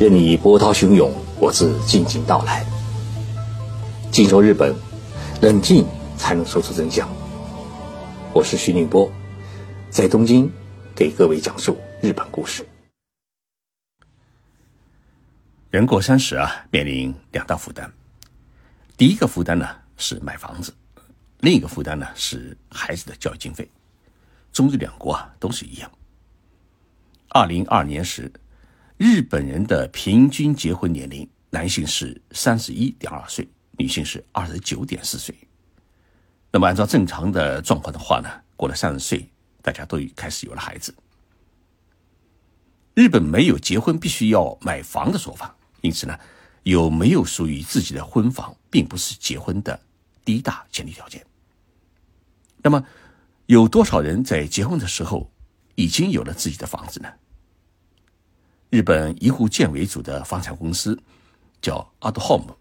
[0.00, 2.64] 任你波涛汹涌，我自静静到来。
[4.10, 4.74] 静说日本，
[5.42, 7.06] 冷静才能说出真相。
[8.32, 9.12] 我是徐宁波，
[9.90, 10.50] 在东京
[10.96, 12.66] 给各位讲述日本故事。
[15.68, 17.92] 人过三十啊，面临两大负担。
[18.96, 20.72] 第一个负担呢是买房子，
[21.40, 23.70] 另一个负担呢是孩子的教育经费。
[24.50, 25.92] 中日两国啊都是一样。
[27.28, 28.32] 二零二年时。
[29.02, 35.34] 日本人的平均结婚年龄，男性是三十一点二岁，女性是二十九点四岁。
[36.52, 39.26] 那么按照正常的状况的话呢，过了三十岁，
[39.62, 40.94] 大家都开始有了孩子。
[42.92, 46.14] 日本没有结婚必须要买房的说法，因此呢，
[46.64, 49.80] 有没有属于自己的婚房，并不是结婚的
[50.26, 51.24] 第一大前提条件。
[52.58, 52.84] 那么，
[53.46, 55.32] 有多少人在结婚的时候
[55.74, 57.08] 已经有了自己的房子呢？
[58.70, 60.96] 日本一户建为主的房产公司
[61.60, 62.56] 叫 a d Home，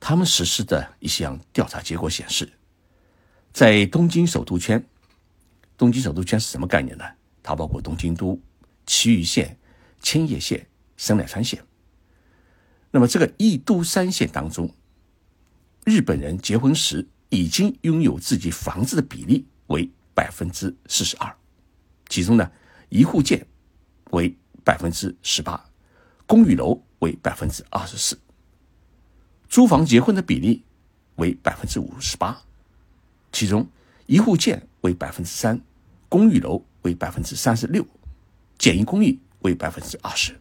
[0.00, 2.50] 他们实施的一项调查结果显示，
[3.52, 4.82] 在东京首都圈，
[5.76, 7.04] 东京首都圈是什么概念呢？
[7.42, 8.40] 它包括东京都、
[8.86, 9.58] 埼玉县、
[10.00, 11.62] 千叶县、神奈川县。
[12.90, 14.74] 那么这个一都三县当中，
[15.84, 21.30] 日本人结婚时已经拥有自己房子的比例为百分之四十二，
[22.08, 22.50] 其中呢，
[22.88, 23.46] 一户建
[24.12, 24.34] 为。
[24.64, 25.64] 百分之十八，
[26.26, 28.18] 公寓楼为百分之二十四，
[29.48, 30.64] 租房结婚的比例
[31.16, 32.42] 为百分之五十八，
[33.32, 33.66] 其中
[34.06, 35.60] 一户建为百分之三，
[36.08, 37.86] 公寓楼为百分之三十六，
[38.58, 40.38] 简易公寓为百分之二十。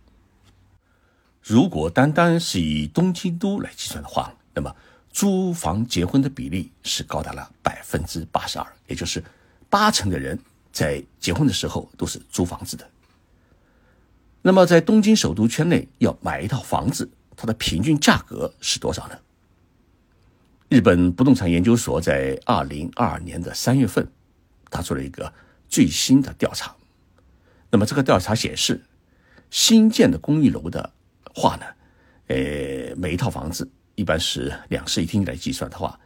[1.41, 4.75] 如果单单是以东京都来计算的话，那么
[5.11, 9.23] 租房结婚的比例是高达了百分之八十二，也就是
[9.69, 10.39] 八成的人
[10.71, 12.87] 在结婚的时候都是租房子的。
[14.43, 19.15] 那么，在东京首都圈内要买一套房子，它的平均价格是多少呢？
[20.67, 24.09] 日本不动产研究所在二零二二年的三月份，
[24.69, 25.31] 他做了一个
[25.67, 26.75] 最新的调查。
[27.69, 28.81] 那么，这个调查显示，
[29.49, 30.91] 新建的公寓楼的
[31.35, 31.65] 话呢，
[32.27, 35.99] 呃，每一套房子一般是两室一厅来计算的话，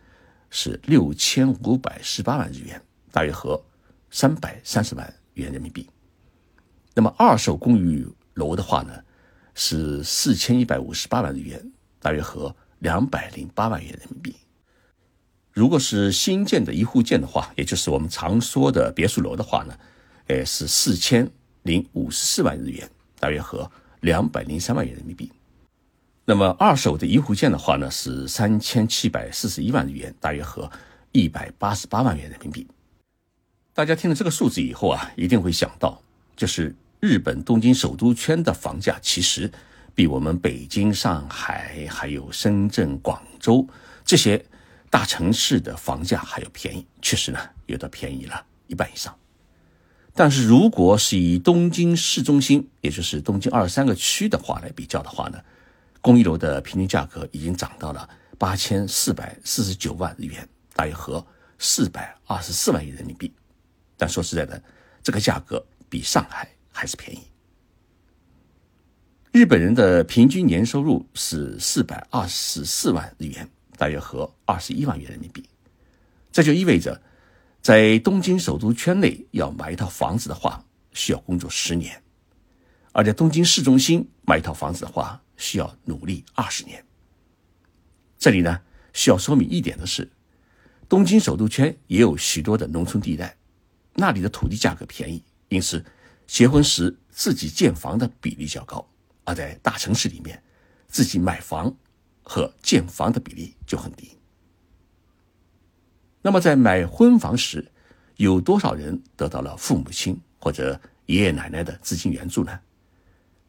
[0.50, 2.82] 是六千五百十八万日元，
[3.12, 3.64] 大约合
[4.12, 5.88] 三百三十万元人民币。
[6.94, 8.94] 那么，二手公寓楼的话呢，
[9.54, 14.36] 是四千一百五十八万日元，大约合两百零八万元人民币。
[15.52, 19.78] 如果是新建的一户建的话，也就是我们常说的别墅楼的话呢，
[20.28, 21.30] 呃，是四千
[21.64, 23.70] 零五十四万日元，大约合
[24.02, 25.32] 两百零三万元人民币。
[26.26, 30.70] 那么二手的一户建的话呢，是三千七百四十一万日元，大约合
[31.14, 32.68] 一百八十八万元人民币。
[33.74, 36.02] 大家听了这个数字以后啊，一定会想到，
[36.36, 36.76] 就是。
[37.06, 39.52] 日本东京首都圈的房价其实
[39.94, 43.66] 比我们北京、上海、还有深圳、广州
[44.04, 44.44] 这些
[44.90, 49.16] 大城市的房价还要便宜，确实呢，有的便宜了一半以上。
[50.16, 55.40] 但是如果是以东京市中心，也就是东京二十三个区的话来比较的话呢，
[56.02, 61.24] 公寓楼的平均价格已经涨到了八千四百四十九万日元，大约合
[61.60, 63.32] 四百二十四万元人民币。
[63.96, 64.60] 但说实在的，
[65.04, 66.50] 这个价格比上海。
[66.76, 67.22] 还是便宜。
[69.32, 75.42] 日本人的平均年收入是四百二十四万日元，大约合二十一万元人民币。
[76.34, 77.02] 这就意味着，
[77.62, 81.94] 在东京首都圈内要买一套房子的话，需要工作十年；
[82.92, 86.84] 而在东京市中心买一套房子的话，需要努力二十年。
[88.20, 88.60] 这里呢，
[88.92, 90.12] 需要说明一点的是，
[90.90, 93.38] 东京首都圈也有许多的农村地带，
[93.94, 95.84] 那里的土地价格便宜，因此。
[96.28, 98.86] 结婚时自己建房的比例较高，
[99.24, 100.42] 而在大城市里面，
[100.88, 101.74] 自己买房
[102.24, 104.18] 和建房的比例就很低。
[106.22, 107.72] 那么在买婚房时，
[108.18, 112.60] 有多少人得到了父母亲或者爷爷奶奶的资金援助呢？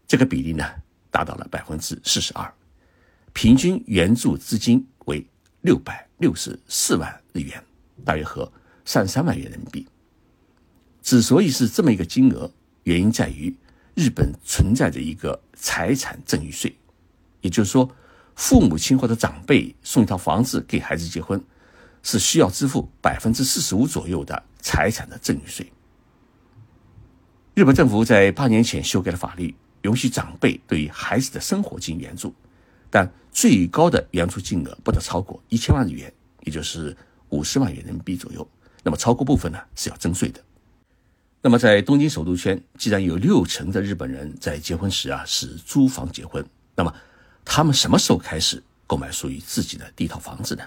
[0.07, 0.65] 这个比例呢
[1.11, 2.53] 达到了百分之四十二，
[3.33, 5.27] 平均援助资金为
[5.63, 7.65] 六百六十四万日元，
[8.05, 8.53] 大约合
[8.85, 9.89] 三十三万元人民币。
[11.03, 12.53] 之所以是这么一个金额，
[12.87, 13.53] 原因在于，
[13.97, 16.73] 日本存在着一个财产赠与税，
[17.41, 17.91] 也就是说，
[18.37, 21.43] 父母亲或者长辈送一套房子给孩子结婚，
[22.05, 25.67] 是需要支付百分之四十五左右的财产的赠与税。
[27.55, 32.33] 日本政府在八年前修改了法律，允许长辈对于孩子的生活进行援助，
[32.89, 36.13] 但最高的援助金额不得超过一千万日元，
[36.45, 36.97] 也就是
[37.31, 38.49] 五十万元人民币左右。
[38.85, 40.41] 那么超过部分呢是要征税的。
[41.47, 46.45] 那么，在东京首都圈，既然有六成的日本人在结婚时啊是租房结婚，
[46.75, 46.93] 那么，
[47.45, 50.65] 他们什么时候开始购买属于自己的第一套房子呢？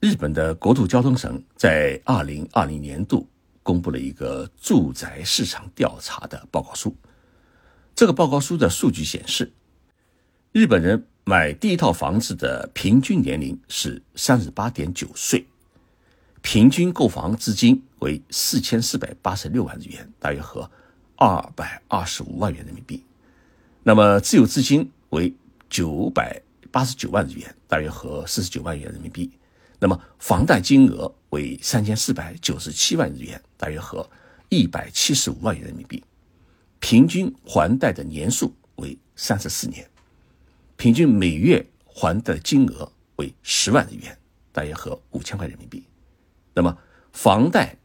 [0.00, 3.28] 日本的国土交通省在二零二零年度
[3.62, 6.96] 公布了一个住宅市场调查的报告书。
[7.94, 9.52] 这个报告书的数据显示，
[10.50, 15.46] 日本人买第一套房子的平均年龄是三十八点九岁，
[16.40, 20.70] 平均购房资金为四千四百八十六万日元，大约合
[21.16, 23.04] 二百二十五万元人民币。
[23.82, 25.34] 那么自有资金为
[25.68, 26.40] 九百
[26.70, 29.30] 八十九万日元，大约合四十九万元人民币。
[29.80, 34.08] 那么房贷金额为三千四百九十七万日元，大约合
[34.48, 36.02] 一百七十五万元人民币。
[36.80, 39.88] 平均还贷的年数为三十四年，
[40.76, 44.16] 平均每月还贷金额为十万日元，
[44.52, 45.84] 大约合五千块人民币。
[46.54, 46.76] 那么
[47.12, 47.76] 房贷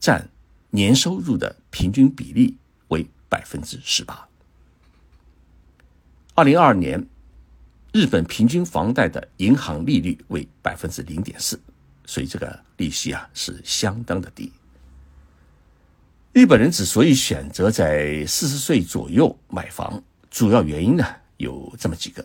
[0.00, 0.28] 占
[0.70, 2.56] 年收入的平均比例
[2.88, 4.26] 为百分之十八。
[6.34, 7.06] 二零二二年。
[7.92, 11.60] 日本平均房贷的银行利率为百分之零点四，
[12.06, 14.52] 所以这个利息啊是相当的低。
[16.32, 20.00] 日本人之所以选择在四十岁左右买房，
[20.30, 21.04] 主要原因呢
[21.38, 22.24] 有这么几个：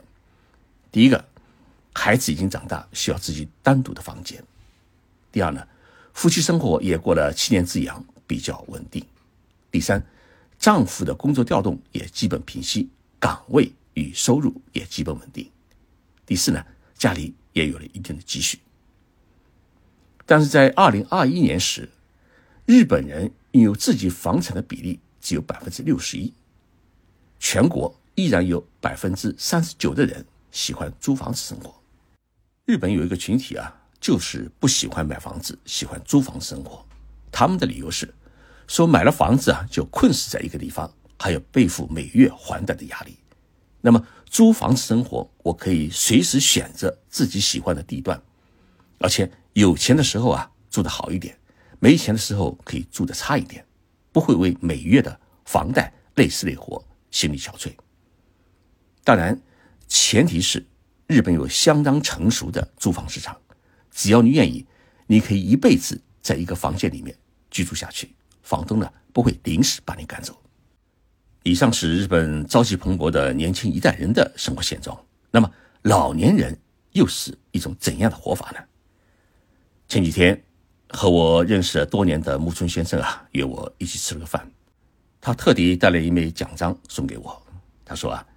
[0.91, 1.25] 第一个，
[1.95, 4.39] 孩子已经长大，需要自己单独的房间；
[5.31, 5.67] 第二呢，
[6.15, 9.03] 夫妻生活也过了七年之痒，比较稳定；
[9.69, 10.01] 第三，
[10.57, 12.89] 丈夫的工作调动也基本平息，
[13.19, 15.51] 岗位与收入也基本稳定。
[16.25, 16.65] 第四呢，
[16.97, 18.57] 家里也有了一定的积蓄，
[20.25, 21.89] 但是在二零二一年时，
[22.65, 26.33] 日本人拥有自己房产的比例只有百分之六十一，
[27.39, 31.75] 全国依然有百分之三十九的人喜欢租房子生活。
[32.63, 36.85] 日本有一个群体啊，就是不喜欢买房子，喜欢租房生活。
[37.31, 38.13] 他们的理由是，
[38.67, 43.17] 说买了房子啊，就困死在一个地方，还要背负每月还贷的压力。
[43.81, 48.21] 那么租房生活，我可以随时选择自己喜欢的地段，
[48.99, 51.35] 而且有钱的时候啊住的好一点，
[51.79, 53.65] 没钱的时候可以住的差一点，
[54.11, 57.73] 不会为每月的房贷累死累活，心力憔悴。
[59.03, 59.41] 当然，
[59.87, 60.63] 前提是
[61.07, 63.35] 日本有相当成熟的租房市场，
[63.95, 64.65] 只要你愿意，
[65.07, 67.17] 你可以一辈子在一个房间里面
[67.49, 68.13] 居住下去，
[68.43, 70.37] 房东呢不会临时把你赶走。
[71.43, 74.99] 以上是日本朝气蓬勃的年轻一代人的生活现状。
[75.31, 75.49] 那么，
[75.83, 76.59] 老年人
[76.91, 78.59] 又是一种怎样的活法呢？
[79.87, 80.43] 前几天，
[80.89, 84.51] 和我认识了多年的木村先生啊，约我一起吃了个饭。
[85.21, 87.41] 他特地带了一枚奖章送给我。
[87.85, 88.27] 他说啊，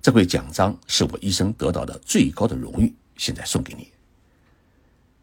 [0.00, 3.90] 这枚奖章是我一生得到的最高的荣誉，现在送给你。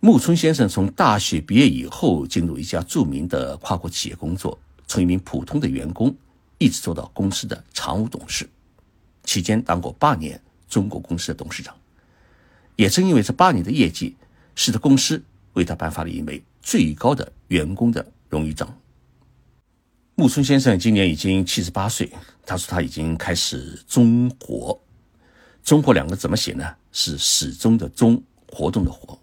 [0.06, 4.56] 木村先生从大学毕业以后，进入一家著名的跨国企业工作，
[4.86, 6.16] 从一名普通的员工。
[6.60, 8.48] 一直做到公司的常务董事，
[9.24, 11.75] 期间当过八年中国公司的董事长。
[12.75, 14.16] 也正因为这八年的业绩，
[14.54, 15.19] 使得公司
[15.54, 18.78] 为他颁发了一枚最高的员工的荣誉章。
[20.13, 22.12] 木村先生今年已经七十八岁，
[22.46, 24.80] 他说他已经开始中活。
[25.63, 26.75] 中活两个怎么写呢？
[26.92, 29.18] 是始终的中，活动的活。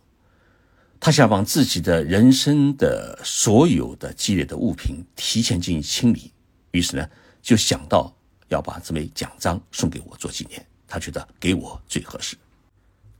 [1.05, 6.31] 他想把自己的人生的所有的积累的物品提前进行清理，
[6.71, 7.05] 于是呢。
[7.43, 8.15] 就想到
[8.51, 12.37] 要把这枚奖章送给我做纪念，他觉得给我最合适。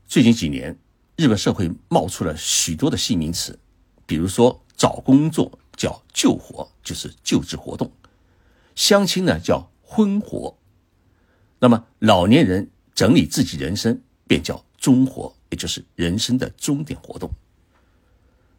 [0.07, 0.73] 最近几年，
[1.17, 3.59] 日本社会冒出了许多的新名词，
[4.05, 7.89] 比如说找工作叫救活，就是救治活动；
[8.75, 10.55] 相亲呢叫婚活；
[11.59, 17.29] 那么老年人整理自己人生便叫终活，也就是人生的终点活动。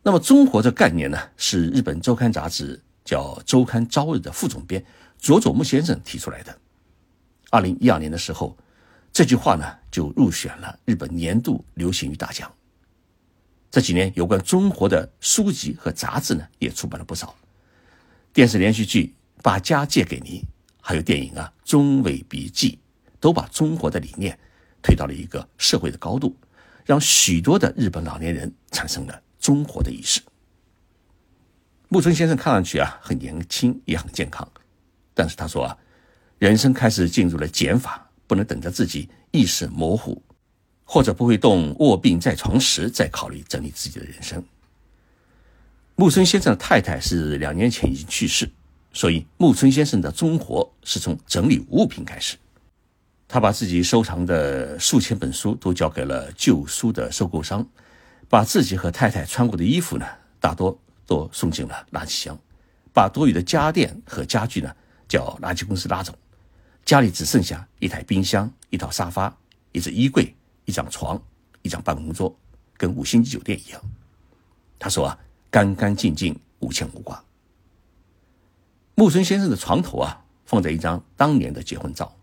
[0.07, 4.85] 那么中活这概念呢，是日本周刊杂志叫《周刊朝日》的副总编。
[5.19, 6.55] 佐佐木先生提出来的。
[7.49, 8.55] 二零一二年的时候，
[9.11, 12.53] 这句话呢就入选了日本年度流行语大奖。
[13.71, 17.35] 这几年有关中国的书籍和杂志呢也出版了不少，
[18.35, 20.41] 电视连续剧《把家借给你》，
[20.83, 22.73] 还有电影啊《中尾笔记》，
[23.19, 24.39] 都把中国的理念
[24.83, 26.37] 推到了一个社会的高度，
[26.85, 30.23] 让许多的日本老年人产生了中国的意识。
[31.89, 34.51] 木村先生看上去啊很年轻，也很健康。
[35.13, 35.77] 但是他说啊，
[36.39, 40.23] 人生开始进入了减法，不能等着自己意识模糊
[40.83, 44.43] 或者不会动、卧病在床时再考虑整理自己的人生。
[45.95, 48.51] 木村先生的太太是两年前已经去世，
[48.95, 52.39] 所以木村先生的中活是从整理物品开始。
[53.29, 57.67] 他把自己收藏的数千本书都交给了旧书的收购商，
[58.29, 60.07] 把自己和太太穿过的衣服呢，
[60.41, 62.39] 大多都送进了垃圾箱，
[62.93, 64.75] 把多余的家电和家具呢。
[65.07, 66.17] 叫垃圾公司拉走，
[66.83, 69.33] 家里只剩下一台冰箱、一套沙发、
[69.71, 71.23] 一只衣柜、一张床、
[71.61, 72.35] 一张办公桌，
[72.79, 73.81] 跟五星级酒店一样。
[74.79, 75.19] 他说啊，
[75.51, 77.23] 干干净净，无牵无挂。
[78.95, 82.17] 木村先生的床头啊，放着一张当年的结婚照，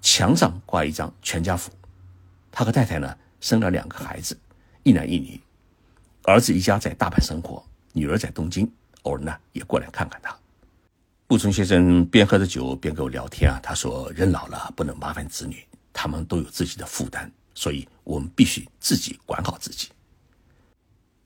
[0.00, 1.72] 墙上挂一张全家福。
[2.52, 4.38] 他和太太呢，生了两个孩子，
[4.82, 5.40] 一男一女。
[6.24, 8.70] 儿子一家在大阪生活，女儿在东京，
[9.02, 10.36] 偶尔呢也过来看看他。
[11.28, 19.88] 木村先生边喝着酒边跟我聊天啊，他说：“人老了不能麻烦子女，他们都有自己的负担，所以我们必须自己管好自己。”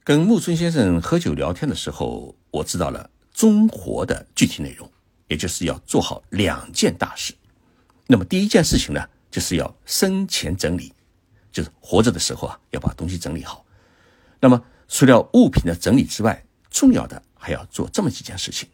[0.04, 4.88] 跟木村先生喝酒聊天的时候，我知道了中活的具体内容，
[5.26, 7.34] 也就是要做好两件大事。
[8.06, 10.92] 那么第一件事情呢，就是要生前整理，
[11.56, 13.64] 就是活着的时候啊，要把东西整理好。
[14.40, 18.68] 那么除了物品的整理之外，重要的还要做这么几件事情。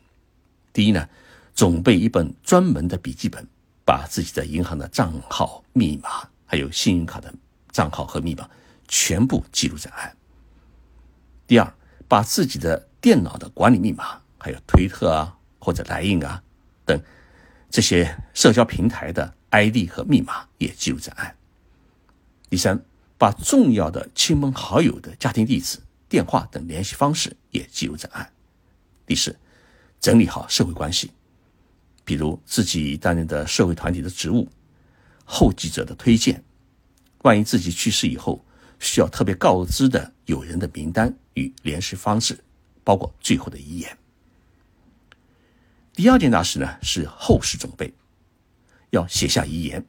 [0.72, 1.08] 第一呢，
[1.54, 3.46] 准备一本专门的笔记本，
[3.84, 7.32] 把自己的银行的账号、密码，还有信用卡的
[7.70, 8.50] 账号和密码
[8.88, 10.16] 全部记录在案。
[11.46, 11.74] 第二，
[12.08, 16.42] 把自己的电脑的管理密码，还有推特啊或者来印啊
[16.84, 17.00] 等
[17.70, 21.36] 这些社交平台的 ID 和密码也记录在案。
[22.52, 22.78] 第三。
[23.16, 25.78] 把重要的亲朋好友的家庭地址、
[26.08, 28.32] 电话等联系方式也记录在案。
[29.06, 29.38] 第四，
[30.00, 31.12] 整理好社会关系，
[32.04, 34.48] 比如自己担任的社会团体的职务、
[35.24, 36.42] 后继者的推荐，
[37.18, 38.44] 万一自己去世以后
[38.80, 42.36] 需要特别告知的友人的名单与联系方式，
[42.82, 43.96] 包括最后的遗言。
[45.92, 47.94] 第二件大事呢是后事准备，
[48.90, 49.86] 要写下遗言，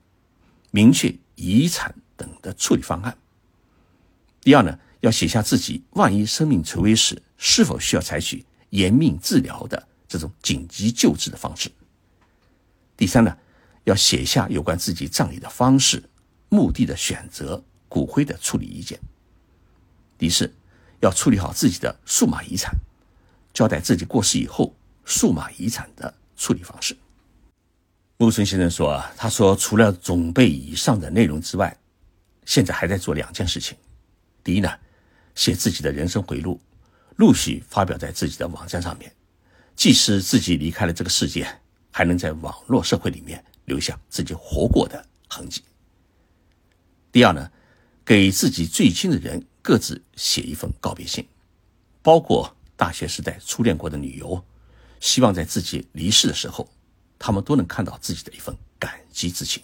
[0.69, 3.17] 明确遗产等的处理方案。
[4.39, 11.69] 第二呢，要写下自己万一生命垂危时是否需要采取延命治疗的这种紧急救治的方式。
[12.95, 13.37] 第三呢，
[13.83, 16.01] 要写下有关自己葬礼的方式、
[16.49, 18.97] 墓地的选择、骨灰的处理意见。
[20.17, 20.53] 第四，
[21.01, 22.73] 要处理好自己的数码遗产，
[23.53, 26.95] 交代自己过世以后数码遗产的处理方式。
[28.17, 31.75] 木村先生说啊，他说除了准备以上的内容之外，
[32.45, 33.77] 现在还在做两件事情。
[34.43, 34.69] 第一呢，
[35.35, 36.59] 写自己的人生回路，
[37.15, 39.13] 陆续发表在自己的网站上面，
[39.75, 41.47] 即使自己离开了这个世界，
[41.91, 45.63] 还能在网络社会里面留下自己活过的痕迹。
[47.11, 47.51] 第二呢，
[48.03, 51.25] 给自己最亲的人各自写一封告别信，
[52.01, 54.43] 包括大学时代初恋过的女友，
[54.99, 56.69] 希望在自己离世的时候，
[57.17, 59.63] 他们都能看到自己的一份感激之情。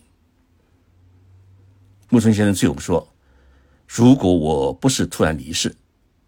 [2.10, 3.08] 木村先生最后说。
[3.92, 5.76] 如果我不是突然离世，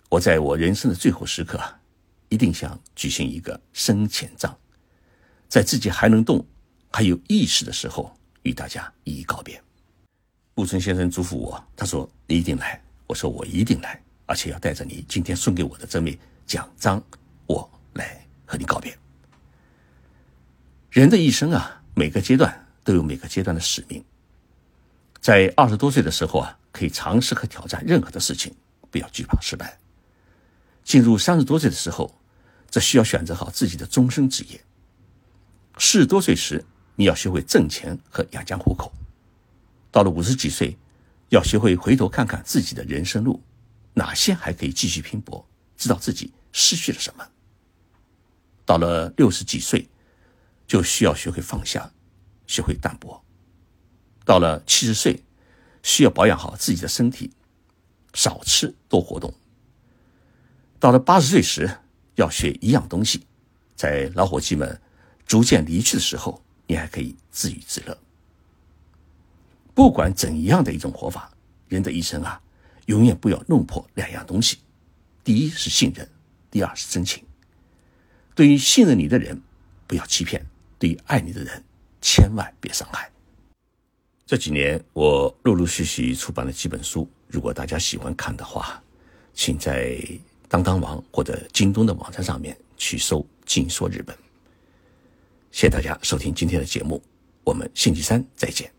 [0.10, 1.62] 我在我人生的最后时刻，
[2.28, 4.52] 一定想举行一个生前葬，
[5.48, 6.44] 在自己还能动、
[6.92, 8.12] 还有意识的时候，
[8.42, 9.62] 与大家一一告别。
[10.56, 17.00] 木村先生嘱咐我，他说：“你一定来。”我说：“我一定来，而且要带着你今天送给我的这枚奖章，
[17.46, 18.98] 我来和你告别。”
[20.90, 24.04] 人的一生啊，每个阶段都有每个阶段的使命。
[25.22, 26.58] 在二十多岁的时候啊。
[26.74, 28.56] 可以尝试和挑战任何的事情，
[28.90, 29.78] 不要惧怕失败。
[30.86, 32.18] 进入三十多岁的时候，
[32.70, 34.62] 则需要选择好自己的终身职业。
[35.78, 36.64] 四十多岁时，
[36.96, 38.90] 你要学会挣钱和养家糊口。
[39.92, 40.78] 到了五十几岁，
[41.28, 43.44] 要学会回头看看自己的人生路，
[43.96, 47.28] 哪些还可以继续拼搏，知道自己失去了什么。
[48.66, 49.90] 到了六十几岁，
[50.66, 51.92] 就需要学会放下，
[52.48, 53.22] 学会淡泊。
[54.26, 55.24] 到了七十岁。
[55.84, 57.32] 需要保养好自己的身体，
[58.14, 59.34] 少吃多活动。
[60.80, 61.68] 到了八十岁时，
[62.14, 63.26] 要学一样东西，
[63.76, 64.80] 在老伙计们
[65.26, 67.98] 逐渐离去的时候，你还可以自娱自乐。
[69.74, 71.32] 不管怎样的一种活法，
[71.68, 72.40] 人的一生啊，
[72.86, 74.60] 永远不要弄破两样东西：
[75.24, 76.08] 第一是信任，
[76.52, 77.24] 第二是真情。
[78.36, 79.42] 对于信任你的人，
[79.88, 80.40] 不要欺骗；
[80.78, 81.64] 对于爱你的人，
[82.02, 83.12] 千万别伤害。
[84.32, 88.82] 这几年我陆陆续续出版了几本书，如果大家喜欢看的话，
[89.34, 90.02] 请在
[90.48, 94.16] 当当网或者京东的网站上面去搜《静说日本》。
[95.52, 97.04] 谢谢大家收听今天的节目，
[97.44, 98.72] 我们星期三再见。